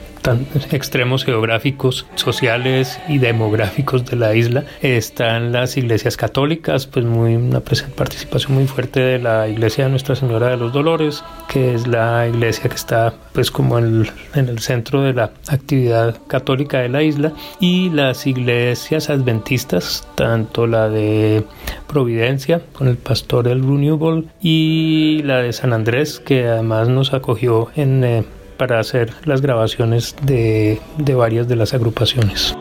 extremos 0.71 1.25
geográficos, 1.25 2.07
sociales 2.15 3.01
y 3.09 3.19
demográficos 3.19 4.05
de 4.05 4.17
la 4.17 4.35
isla. 4.35 4.65
Están 4.83 5.53
las 5.53 5.77
iglesias 5.77 6.17
católicas, 6.17 6.87
pues 6.87 7.05
muy 7.05 7.37
una 7.37 7.61
participación 7.61 8.55
muy 8.55 8.67
fuerte 8.67 9.01
de 9.01 9.19
la 9.19 9.49
iglesia 9.49 9.85
de 9.85 9.91
Nuestra 9.91 10.17
Señora 10.17 10.49
de 10.49 10.57
los 10.57 10.73
Dolores, 10.73 11.25
que 11.49 11.75
es 11.75 11.87
la 11.87 12.27
iglesia 12.29 12.69
que 12.69 12.77
está 12.77 13.15
pues 13.33 13.51
como 13.51 13.79
en 13.79 14.07
el 14.35 14.59
centro 14.61 15.03
de 15.03 15.13
la 15.13 15.31
actividad 15.49 16.17
católica 16.27 16.81
de 16.81 16.89
la 16.89 17.03
isla 17.03 17.33
y 17.61 17.91
las 17.91 18.27
iglesias 18.27 19.11
adventistas, 19.11 20.07
tanto 20.15 20.67
la 20.67 20.89
de 20.89 21.45
Providencia 21.87 22.63
con 22.73 22.89
el 22.89 22.97
pastor 22.97 23.47
El 23.49 23.63
Renewable 23.63 24.25
y 24.43 25.23
la 25.25 25.39
de 25.39 25.53
San 25.53 25.73
Andrés 25.73 26.21
que 26.21 26.47
además 26.47 26.89
nos 26.89 27.15
acogió 27.15 27.69
en, 27.77 28.05
eh, 28.05 28.25
para 28.57 28.81
hacer 28.81 29.13
las 29.25 29.41
grabaciones 29.41 30.17
de, 30.23 30.81
varias 31.15 31.49
de 31.49 31.57
las 31.57 31.75
agrupaciones. 31.75 32.55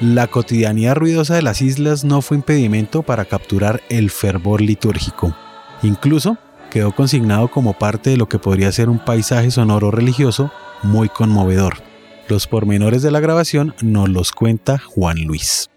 La 0.00 0.28
cotidianidad 0.28 0.96
ruidosa 0.96 1.34
de 1.34 1.42
las 1.42 1.60
islas 1.60 2.04
no 2.04 2.22
fue 2.22 2.38
impedimento 2.38 3.02
para 3.02 3.26
capturar 3.26 3.82
el 3.90 4.10
fervor 4.10 4.62
litúrgico. 4.62 5.36
Incluso 5.82 6.38
quedó 6.70 6.92
consignado 6.92 7.48
como 7.48 7.74
parte 7.74 8.10
de 8.10 8.16
lo 8.16 8.26
que 8.26 8.38
podría 8.38 8.72
ser 8.72 8.88
un 8.88 8.98
paisaje 8.98 9.50
sonoro 9.50 9.90
religioso 9.90 10.50
muy 10.82 11.10
conmovedor. 11.10 11.74
Los 12.28 12.46
pormenores 12.46 13.02
de 13.02 13.10
la 13.10 13.20
grabación 13.20 13.74
nos 13.82 14.08
los 14.08 14.32
cuenta 14.32 14.78
Juan 14.78 15.24
Luis. 15.24 15.68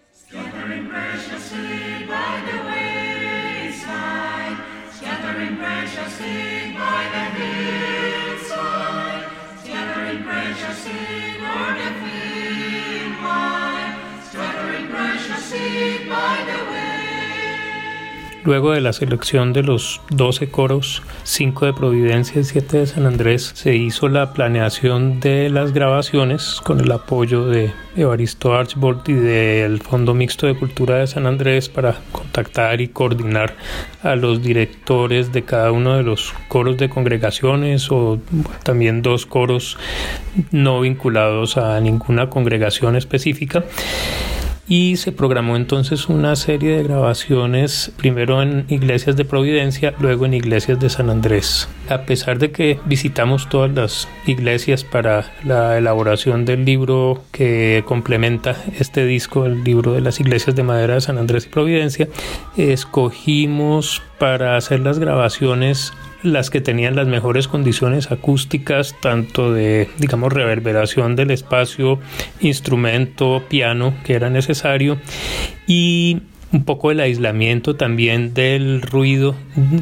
Luego 18.44 18.72
de 18.72 18.82
la 18.82 18.92
selección 18.92 19.54
de 19.54 19.62
los 19.62 20.02
12 20.10 20.50
coros, 20.50 21.02
5 21.22 21.64
de 21.64 21.72
Providencia 21.72 22.42
y 22.42 22.44
7 22.44 22.76
de 22.76 22.86
San 22.86 23.06
Andrés, 23.06 23.52
se 23.54 23.74
hizo 23.74 24.06
la 24.08 24.34
planeación 24.34 25.18
de 25.18 25.48
las 25.48 25.72
grabaciones 25.72 26.60
con 26.62 26.78
el 26.78 26.92
apoyo 26.92 27.46
de 27.46 27.72
Evaristo 27.96 28.52
Archbold 28.52 29.08
y 29.08 29.14
del 29.14 29.80
Fondo 29.80 30.12
Mixto 30.12 30.46
de 30.46 30.56
Cultura 30.56 30.98
de 30.98 31.06
San 31.06 31.26
Andrés 31.26 31.70
para 31.70 31.96
contactar 32.12 32.82
y 32.82 32.88
coordinar 32.88 33.56
a 34.02 34.14
los 34.14 34.42
directores 34.42 35.32
de 35.32 35.42
cada 35.44 35.72
uno 35.72 35.96
de 35.96 36.02
los 36.02 36.34
coros 36.48 36.76
de 36.76 36.90
congregaciones 36.90 37.90
o 37.90 38.18
también 38.62 39.00
dos 39.00 39.24
coros 39.24 39.78
no 40.50 40.82
vinculados 40.82 41.56
a 41.56 41.80
ninguna 41.80 42.28
congregación 42.28 42.94
específica 42.94 43.64
y 44.68 44.96
se 44.96 45.12
programó 45.12 45.56
entonces 45.56 46.08
una 46.08 46.36
serie 46.36 46.76
de 46.76 46.84
grabaciones, 46.84 47.92
primero 47.96 48.42
en 48.42 48.64
iglesias 48.68 49.16
de 49.16 49.24
Providencia, 49.24 49.94
luego 50.00 50.26
en 50.26 50.34
iglesias 50.34 50.80
de 50.80 50.88
San 50.88 51.10
Andrés. 51.10 51.68
A 51.88 52.06
pesar 52.06 52.38
de 52.38 52.50
que 52.50 52.78
visitamos 52.86 53.48
todas 53.48 53.70
las 53.70 54.08
iglesias 54.26 54.84
para 54.84 55.32
la 55.44 55.76
elaboración 55.76 56.46
del 56.46 56.64
libro 56.64 57.22
que 57.30 57.84
complementa 57.86 58.56
este 58.78 59.04
disco, 59.04 59.44
el 59.44 59.64
libro 59.64 59.92
de 59.92 60.00
las 60.00 60.18
iglesias 60.18 60.56
de 60.56 60.62
madera 60.62 60.94
de 60.94 61.02
San 61.02 61.18
Andrés 61.18 61.44
y 61.44 61.48
Providencia, 61.50 62.08
escogimos 62.56 64.02
para 64.18 64.56
hacer 64.56 64.80
las 64.80 64.98
grabaciones 64.98 65.92
las 66.22 66.48
que 66.48 66.62
tenían 66.62 66.96
las 66.96 67.06
mejores 67.06 67.48
condiciones 67.48 68.10
acústicas, 68.10 68.96
tanto 69.02 69.52
de, 69.52 69.90
digamos, 69.98 70.32
reverberación 70.32 71.16
del 71.16 71.30
espacio, 71.30 72.00
instrumento, 72.40 73.44
piano 73.48 73.92
que 74.04 74.14
era 74.14 74.30
necesario 74.30 74.98
y 75.66 76.22
un 76.54 76.64
poco 76.64 76.92
el 76.92 77.00
aislamiento 77.00 77.74
también 77.74 78.32
del 78.32 78.80
ruido. 78.80 79.34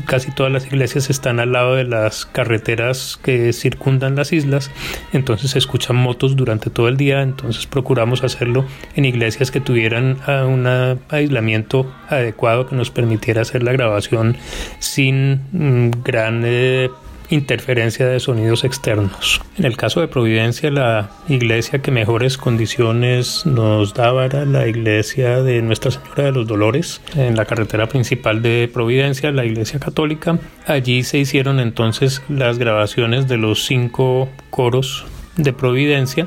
Casi 0.06 0.32
todas 0.32 0.50
las 0.50 0.66
iglesias 0.66 1.10
están 1.10 1.38
al 1.38 1.52
lado 1.52 1.74
de 1.74 1.84
las 1.84 2.24
carreteras 2.24 3.20
que 3.22 3.52
circundan 3.52 4.16
las 4.16 4.32
islas, 4.32 4.70
entonces 5.12 5.50
se 5.50 5.58
escuchan 5.58 5.96
motos 5.96 6.34
durante 6.34 6.70
todo 6.70 6.88
el 6.88 6.96
día, 6.96 7.22
entonces 7.22 7.66
procuramos 7.66 8.24
hacerlo 8.24 8.64
en 8.96 9.04
iglesias 9.04 9.50
que 9.50 9.60
tuvieran 9.60 10.16
ah, 10.26 10.46
un 10.46 10.66
aislamiento 11.10 11.92
adecuado 12.08 12.66
que 12.66 12.74
nos 12.74 12.90
permitiera 12.90 13.42
hacer 13.42 13.62
la 13.62 13.72
grabación 13.72 14.36
sin 14.78 15.42
mm, 15.52 16.02
gran 16.02 16.42
eh, 16.46 16.88
interferencia 17.32 18.06
de 18.06 18.20
sonidos 18.20 18.62
externos. 18.64 19.40
En 19.56 19.64
el 19.64 19.76
caso 19.76 20.00
de 20.00 20.08
Providencia, 20.08 20.70
la 20.70 21.10
iglesia 21.28 21.80
que 21.80 21.90
mejores 21.90 22.36
condiciones 22.36 23.46
nos 23.46 23.94
daba 23.94 24.26
era 24.26 24.44
la 24.44 24.66
iglesia 24.66 25.42
de 25.42 25.62
Nuestra 25.62 25.90
Señora 25.90 26.24
de 26.24 26.32
los 26.32 26.46
Dolores, 26.46 27.00
en 27.16 27.36
la 27.36 27.46
carretera 27.46 27.88
principal 27.88 28.42
de 28.42 28.70
Providencia, 28.72 29.32
la 29.32 29.46
iglesia 29.46 29.80
católica. 29.80 30.38
Allí 30.66 31.02
se 31.04 31.18
hicieron 31.18 31.58
entonces 31.58 32.22
las 32.28 32.58
grabaciones 32.58 33.28
de 33.28 33.38
los 33.38 33.64
cinco 33.64 34.28
coros 34.50 35.06
de 35.36 35.54
Providencia, 35.54 36.26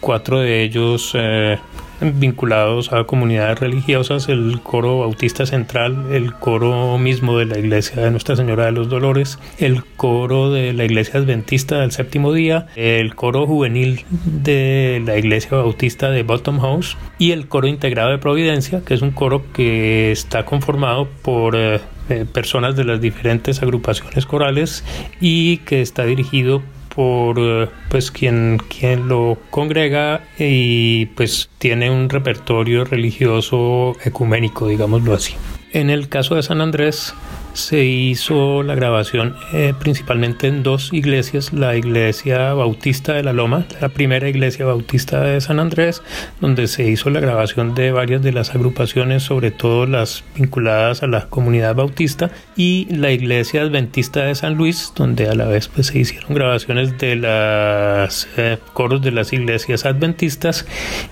cuatro 0.00 0.40
de 0.40 0.62
ellos 0.62 1.12
eh, 1.14 1.58
vinculados 2.00 2.92
a 2.92 3.04
comunidades 3.04 3.58
religiosas, 3.58 4.28
el 4.28 4.60
coro 4.62 5.00
bautista 5.00 5.46
central, 5.46 6.06
el 6.12 6.34
coro 6.34 6.98
mismo 6.98 7.38
de 7.38 7.46
la 7.46 7.58
iglesia 7.58 8.02
de 8.02 8.10
Nuestra 8.10 8.36
Señora 8.36 8.66
de 8.66 8.72
los 8.72 8.88
Dolores, 8.88 9.38
el 9.58 9.84
coro 9.84 10.50
de 10.50 10.72
la 10.72 10.84
iglesia 10.84 11.20
adventista 11.20 11.80
del 11.80 11.92
séptimo 11.92 12.32
día, 12.32 12.66
el 12.76 13.14
coro 13.14 13.46
juvenil 13.46 14.04
de 14.24 15.02
la 15.04 15.18
iglesia 15.18 15.56
bautista 15.56 16.10
de 16.10 16.22
Bottom 16.22 16.60
House 16.60 16.96
y 17.18 17.32
el 17.32 17.48
coro 17.48 17.66
integrado 17.66 18.10
de 18.10 18.18
Providencia, 18.18 18.82
que 18.84 18.94
es 18.94 19.02
un 19.02 19.10
coro 19.10 19.42
que 19.52 20.12
está 20.12 20.44
conformado 20.44 21.08
por 21.22 21.56
eh, 21.56 21.80
eh, 22.08 22.24
personas 22.32 22.76
de 22.76 22.84
las 22.84 23.00
diferentes 23.00 23.62
agrupaciones 23.62 24.24
corales 24.24 24.84
y 25.20 25.58
que 25.58 25.82
está 25.82 26.04
dirigido 26.04 26.62
por 26.98 27.36
eh, 27.38 27.68
pues 27.90 28.10
quien, 28.10 28.58
quien 28.68 29.06
lo 29.06 29.38
congrega 29.50 30.22
y 30.36 31.06
pues 31.06 31.48
tiene 31.58 31.92
un 31.92 32.08
repertorio 32.08 32.84
religioso 32.84 33.96
ecuménico, 34.02 34.66
digámoslo 34.66 35.14
así. 35.14 35.34
En 35.72 35.90
el 35.90 36.08
caso 36.08 36.34
de 36.34 36.42
San 36.42 36.60
Andrés, 36.60 37.14
se 37.58 37.84
hizo 37.84 38.62
la 38.62 38.74
grabación 38.74 39.34
eh, 39.52 39.74
principalmente 39.78 40.46
en 40.46 40.62
dos 40.62 40.92
iglesias, 40.92 41.52
la 41.52 41.76
iglesia 41.76 42.54
bautista 42.54 43.14
de 43.14 43.24
la 43.24 43.32
Loma, 43.32 43.66
la 43.80 43.88
primera 43.88 44.28
iglesia 44.28 44.64
bautista 44.64 45.20
de 45.22 45.40
San 45.40 45.58
Andrés, 45.58 46.02
donde 46.40 46.68
se 46.68 46.88
hizo 46.88 47.10
la 47.10 47.20
grabación 47.20 47.74
de 47.74 47.90
varias 47.90 48.22
de 48.22 48.32
las 48.32 48.54
agrupaciones, 48.54 49.24
sobre 49.24 49.50
todo 49.50 49.86
las 49.86 50.22
vinculadas 50.36 51.02
a 51.02 51.08
la 51.08 51.26
comunidad 51.26 51.74
bautista, 51.74 52.30
y 52.56 52.86
la 52.90 53.10
iglesia 53.10 53.62
adventista 53.62 54.24
de 54.24 54.34
San 54.36 54.54
Luis, 54.54 54.92
donde 54.94 55.28
a 55.28 55.34
la 55.34 55.46
vez 55.46 55.68
pues, 55.68 55.88
se 55.88 55.98
hicieron 55.98 56.34
grabaciones 56.34 56.96
de 56.98 57.16
los 57.16 58.28
eh, 58.36 58.58
coros 58.72 59.02
de 59.02 59.10
las 59.10 59.32
iglesias 59.32 59.84
adventistas 59.84 60.64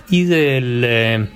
y 0.09 0.25
del, 0.25 0.83
eh, 0.85 1.27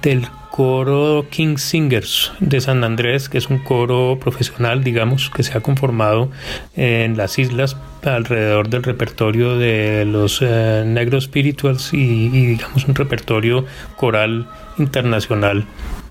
del 0.00 0.26
coro 0.52 1.26
King 1.30 1.56
Singers 1.56 2.30
de 2.38 2.60
San 2.60 2.84
Andrés, 2.84 3.30
que 3.30 3.38
es 3.38 3.48
un 3.48 3.58
coro 3.58 4.18
profesional, 4.20 4.84
digamos, 4.84 5.30
que 5.30 5.42
se 5.42 5.56
ha 5.56 5.60
conformado 5.62 6.30
en 6.76 7.16
las 7.16 7.38
islas 7.38 7.76
alrededor 8.04 8.68
del 8.68 8.82
repertorio 8.82 9.56
de 9.56 10.04
los 10.04 10.40
eh, 10.42 11.20
spirituals 11.20 11.94
y, 11.94 12.28
digamos 12.28 12.86
un 12.86 12.94
repertorio 12.94 13.64
coral 13.96 14.46
internacional 14.78 15.64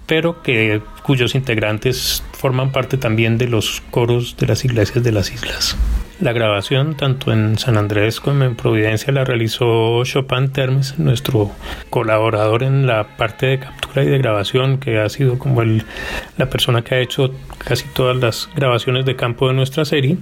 pero 0.07 0.41
que 0.41 0.81
cuyos 1.03 1.35
integrantes 1.35 2.21
forman 2.33 2.73
parte 2.73 2.97
también 2.97 3.37
de 3.37 3.47
los 3.47 3.81
coros 3.91 4.35
de 4.35 4.47
las 4.47 4.65
iglesias 4.65 5.01
de 5.05 5.11
las 5.13 5.31
islas. 5.31 5.77
La 6.21 6.33
grabación, 6.33 6.93
tanto 6.93 7.33
en 7.33 7.57
San 7.57 7.77
Andrés 7.77 8.19
como 8.19 8.43
en 8.43 8.55
Providencia, 8.55 9.11
la 9.11 9.25
realizó 9.25 10.03
Chopin 10.03 10.51
Termes, 10.51 10.99
nuestro 10.99 11.49
colaborador 11.89 12.61
en 12.61 12.85
la 12.85 13.17
parte 13.17 13.47
de 13.47 13.59
captura 13.59 14.03
y 14.03 14.07
de 14.07 14.19
grabación, 14.19 14.77
que 14.77 14.99
ha 14.99 15.09
sido 15.09 15.39
como 15.39 15.63
la 15.63 16.49
persona 16.51 16.83
que 16.83 16.93
ha 16.93 16.99
hecho 16.99 17.33
casi 17.57 17.87
todas 17.95 18.17
las 18.17 18.49
grabaciones 18.55 19.03
de 19.05 19.15
campo 19.15 19.47
de 19.47 19.55
nuestra 19.55 19.83
serie. 19.83 20.17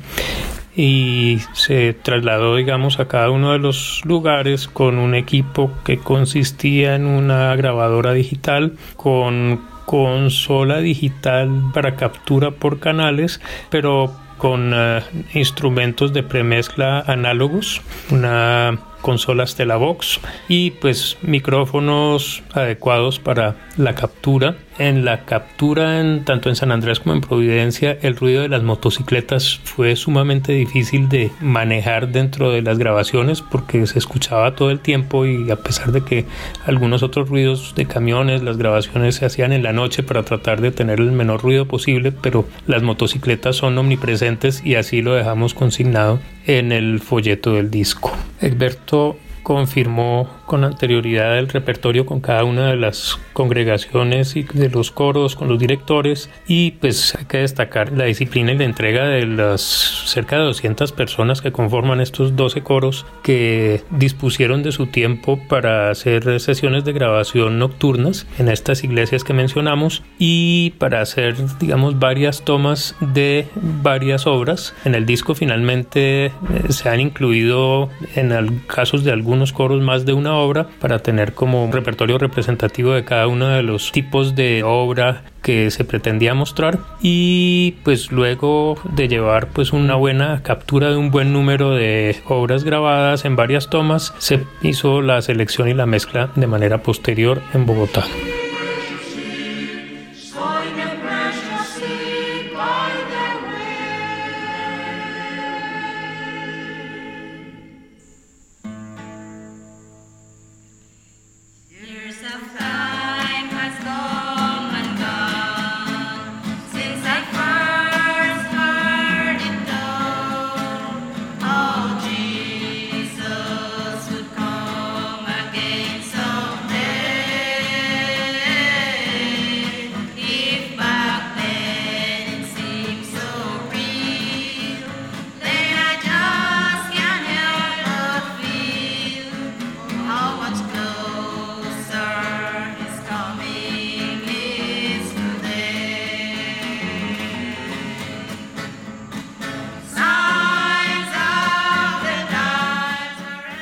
Y 0.74 1.40
se 1.52 1.94
trasladó 1.94 2.56
digamos 2.56 3.02
a 3.02 3.10
cada 3.10 3.30
uno 3.30 3.52
de 3.52 3.60
los 3.60 4.02
lugares 4.06 4.70
con 4.70 5.00
un 5.00 5.16
equipo 5.16 5.70
que 5.84 5.98
consistía 5.98 6.96
en 6.96 7.08
una 7.08 7.54
grabadora 7.58 8.14
digital 8.14 8.78
con 8.96 9.60
consola 9.86 10.78
digital 10.78 11.50
para 11.74 11.98
captura 11.98 12.52
por 12.52 12.80
canales, 12.80 13.42
pero 13.70 14.14
con 14.40 14.72
eh, 14.74 15.04
instrumentos 15.36 16.12
de 16.12 16.24
premezcla 16.24 17.02
análogos, 17.02 17.82
una 18.10 18.80
consolas 19.02 19.56
Box 19.78 20.20
y 20.48 20.72
pues 20.72 21.18
micrófonos 21.22 22.42
adecuados 22.54 23.20
para 23.20 23.56
la 23.78 23.94
captura. 23.94 24.56
En 24.80 25.04
la 25.04 25.26
captura 25.26 26.00
en, 26.00 26.24
tanto 26.24 26.48
en 26.48 26.56
San 26.56 26.72
Andrés 26.72 27.02
como 27.02 27.14
en 27.14 27.20
Providencia 27.20 27.98
el 28.02 28.16
ruido 28.16 28.44
de 28.44 28.48
las 28.48 28.64
motocicletas 28.64 29.60
fue 29.66 29.98
sumamente 29.98 30.54
difícil 30.54 31.10
de 31.10 31.32
manejar 31.42 32.14
dentro 32.14 32.50
de 32.50 32.62
las 32.62 32.78
grabaciones 32.78 33.42
porque 33.42 33.86
se 33.88 34.00
escuchaba 34.00 34.56
todo 34.56 34.72
el 34.72 34.80
tiempo 34.80 35.26
y 35.26 35.52
a 35.52 35.58
pesar 35.58 35.92
de 35.92 36.06
que 36.06 36.26
algunos 36.66 37.04
otros 37.04 37.28
ruidos 37.28 37.74
de 37.76 37.88
camiones, 37.88 38.42
las 38.42 38.56
grabaciones 38.56 39.16
se 39.16 39.26
hacían 39.26 39.52
en 39.52 39.64
la 39.64 39.74
noche 39.74 40.02
para 40.02 40.24
tratar 40.24 40.62
de 40.62 40.72
tener 40.72 41.02
el 41.02 41.12
menor 41.12 41.44
ruido 41.44 41.68
posible, 41.68 42.14
pero 42.14 42.46
las 42.66 42.82
motocicletas 42.82 43.58
son 43.58 43.78
omnipresentes 43.78 44.66
y 44.66 44.76
así 44.76 45.02
lo 45.02 45.14
dejamos 45.14 45.54
consignado 45.54 46.22
en 46.46 46.72
el 46.72 47.02
folleto 47.02 47.52
del 47.52 47.70
disco. 47.70 48.16
Egberto 48.40 49.18
confirmó 49.44 50.30
con 50.50 50.64
anterioridad 50.64 51.38
el 51.38 51.48
repertorio 51.48 52.08
con 52.08 52.22
cada 52.22 52.44
una 52.44 52.72
de 52.72 52.76
las 52.76 53.20
congregaciones 53.34 54.36
y 54.36 54.42
de 54.42 54.70
los 54.70 54.90
coros, 54.90 55.36
con 55.36 55.48
los 55.48 55.60
directores 55.60 56.32
y 56.48 56.72
pues 56.72 57.16
hay 57.16 57.26
que 57.26 57.38
destacar 57.38 57.92
la 57.92 58.06
disciplina 58.06 58.52
y 58.52 58.58
la 58.58 58.64
entrega 58.64 59.06
de 59.06 59.28
las 59.28 59.62
cerca 59.62 60.38
de 60.38 60.46
200 60.46 60.92
personas 60.92 61.42
que 61.42 61.52
conforman 61.52 62.02
estos 62.02 62.36
12 62.36 62.64
coros 62.64 63.06
que 63.22 63.84
dispusieron 63.92 64.64
de 64.64 64.72
su 64.72 64.88
tiempo 64.88 65.40
para 65.48 65.92
hacer 65.92 66.40
sesiones 66.40 66.84
de 66.84 66.94
grabación 66.94 67.60
nocturnas 67.60 68.26
en 68.40 68.50
estas 68.50 68.84
iglesias 68.84 69.24
que 69.24 69.34
mencionamos 69.34 70.02
y 70.18 70.72
para 70.80 71.02
hacer 71.02 71.36
digamos 71.60 72.00
varias 72.00 72.44
tomas 72.44 72.96
de 73.00 73.48
varias 73.84 74.26
obras. 74.26 74.74
En 74.84 74.96
el 74.96 75.06
disco 75.06 75.36
finalmente 75.36 76.26
eh, 76.26 76.32
se 76.70 76.90
han 76.90 77.02
incluido 77.02 77.90
en 78.16 78.62
casos 78.66 79.04
de 79.04 79.12
algunos 79.12 79.54
coros 79.54 79.84
más 79.84 80.08
de 80.08 80.14
una 80.14 80.39
obra 80.40 80.68
para 80.80 81.00
tener 81.00 81.34
como 81.34 81.64
un 81.64 81.72
repertorio 81.72 82.18
representativo 82.18 82.94
de 82.94 83.04
cada 83.04 83.28
uno 83.28 83.48
de 83.48 83.64
los 83.64 83.92
tipos 83.92 84.36
de 84.36 84.64
obra 84.64 85.24
que 85.42 85.72
se 85.72 85.86
pretendía 85.86 86.34
mostrar 86.34 86.80
y 87.02 87.76
pues 87.84 88.12
luego 88.12 88.78
de 88.84 89.08
llevar 89.08 89.48
pues 89.48 89.72
una 89.72 89.96
buena 89.96 90.44
captura 90.44 90.90
de 90.90 90.98
un 90.98 91.12
buen 91.12 91.32
número 91.34 91.72
de 91.72 92.18
obras 92.28 92.64
grabadas 92.64 93.26
en 93.26 93.36
varias 93.36 93.70
tomas 93.70 94.14
se 94.18 94.46
hizo 94.62 95.02
la 95.02 95.22
selección 95.22 95.70
y 95.70 95.74
la 95.74 95.86
mezcla 95.86 96.30
de 96.36 96.48
manera 96.48 96.80
posterior 96.80 97.42
en 97.54 97.66
Bogotá. 97.66 98.06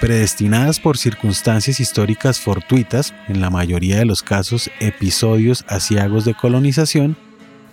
Predestinadas 0.07 0.79
por 0.79 0.97
circunstancias 0.97 1.81
históricas 1.81 2.39
fortuitas, 2.39 3.13
en 3.27 3.41
la 3.41 3.49
mayoría 3.49 3.97
de 3.97 4.05
los 4.05 4.23
casos 4.23 4.71
episodios 4.79 5.65
asiagos 5.67 6.23
de 6.23 6.33
colonización, 6.33 7.17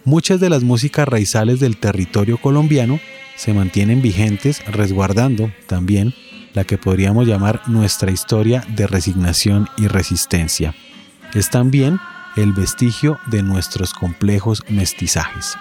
muchas 0.05 0.41
de 0.41 0.51
las 0.51 0.65
músicas 0.65 1.07
raizales 1.07 1.61
del 1.61 1.77
territorio 1.77 2.39
colombiano 2.39 2.99
se 3.37 3.55
mantienen 3.55 4.03
vigentes 4.03 4.67
resguardando 4.67 5.53
también 5.69 6.13
la 6.55 6.65
que 6.65 6.77
podríamos 6.77 7.29
llamar 7.29 7.63
nuestra 7.69 8.11
historia 8.11 8.67
de 8.75 8.89
resignación 8.89 9.69
y 9.77 9.87
resistencia. 9.87 10.75
Es 11.35 11.51
también 11.51 12.01
el 12.35 12.53
vestigio 12.53 13.21
de 13.27 13.45
nuestros 13.45 13.95
complejos 13.95 14.65
mestizajes. 14.69 15.55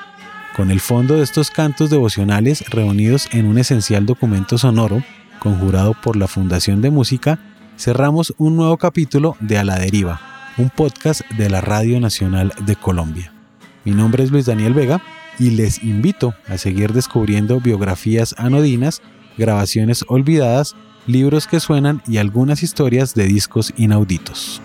Con 0.55 0.71
el 0.71 0.79
fondo 0.79 1.17
de 1.17 1.23
estos 1.23 1.51
cantos 1.51 1.91
devocionales 1.91 2.67
reunidos 2.71 3.27
en 3.31 3.45
un 3.45 3.59
esencial 3.59 4.07
documento 4.07 4.57
sonoro, 4.57 5.03
conjurado 5.43 5.93
por 5.93 6.15
la 6.15 6.27
Fundación 6.27 6.81
de 6.81 6.89
Música, 6.89 7.37
cerramos 7.77 8.33
un 8.37 8.55
nuevo 8.55 8.77
capítulo 8.77 9.35
de 9.41 9.57
A 9.57 9.65
la 9.65 9.77
Deriva, 9.77 10.21
un 10.57 10.69
podcast 10.69 11.21
de 11.37 11.49
la 11.49 11.59
Radio 11.59 11.99
Nacional 11.99 12.53
de 12.65 12.77
Colombia. 12.77 13.33
Mi 13.83 13.91
nombre 13.91 14.23
es 14.23 14.31
Luis 14.31 14.45
Daniel 14.45 14.73
Vega 14.73 15.01
y 15.37 15.51
les 15.51 15.83
invito 15.83 16.33
a 16.47 16.57
seguir 16.57 16.93
descubriendo 16.93 17.59
biografías 17.59 18.33
anodinas, 18.37 19.01
grabaciones 19.37 20.05
olvidadas, 20.07 20.75
libros 21.07 21.45
que 21.47 21.59
suenan 21.59 22.01
y 22.07 22.17
algunas 22.17 22.63
historias 22.63 23.13
de 23.13 23.25
discos 23.25 23.73
inauditos. 23.75 24.61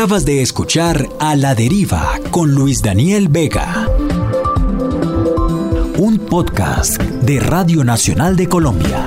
Acabas 0.00 0.24
de 0.24 0.40
escuchar 0.40 1.10
A 1.18 1.36
la 1.36 1.54
Deriva 1.54 2.18
con 2.30 2.54
Luis 2.54 2.80
Daniel 2.80 3.28
Vega. 3.28 3.86
Un 5.98 6.18
podcast 6.18 7.02
de 7.02 7.38
Radio 7.38 7.84
Nacional 7.84 8.34
de 8.34 8.48
Colombia. 8.48 9.04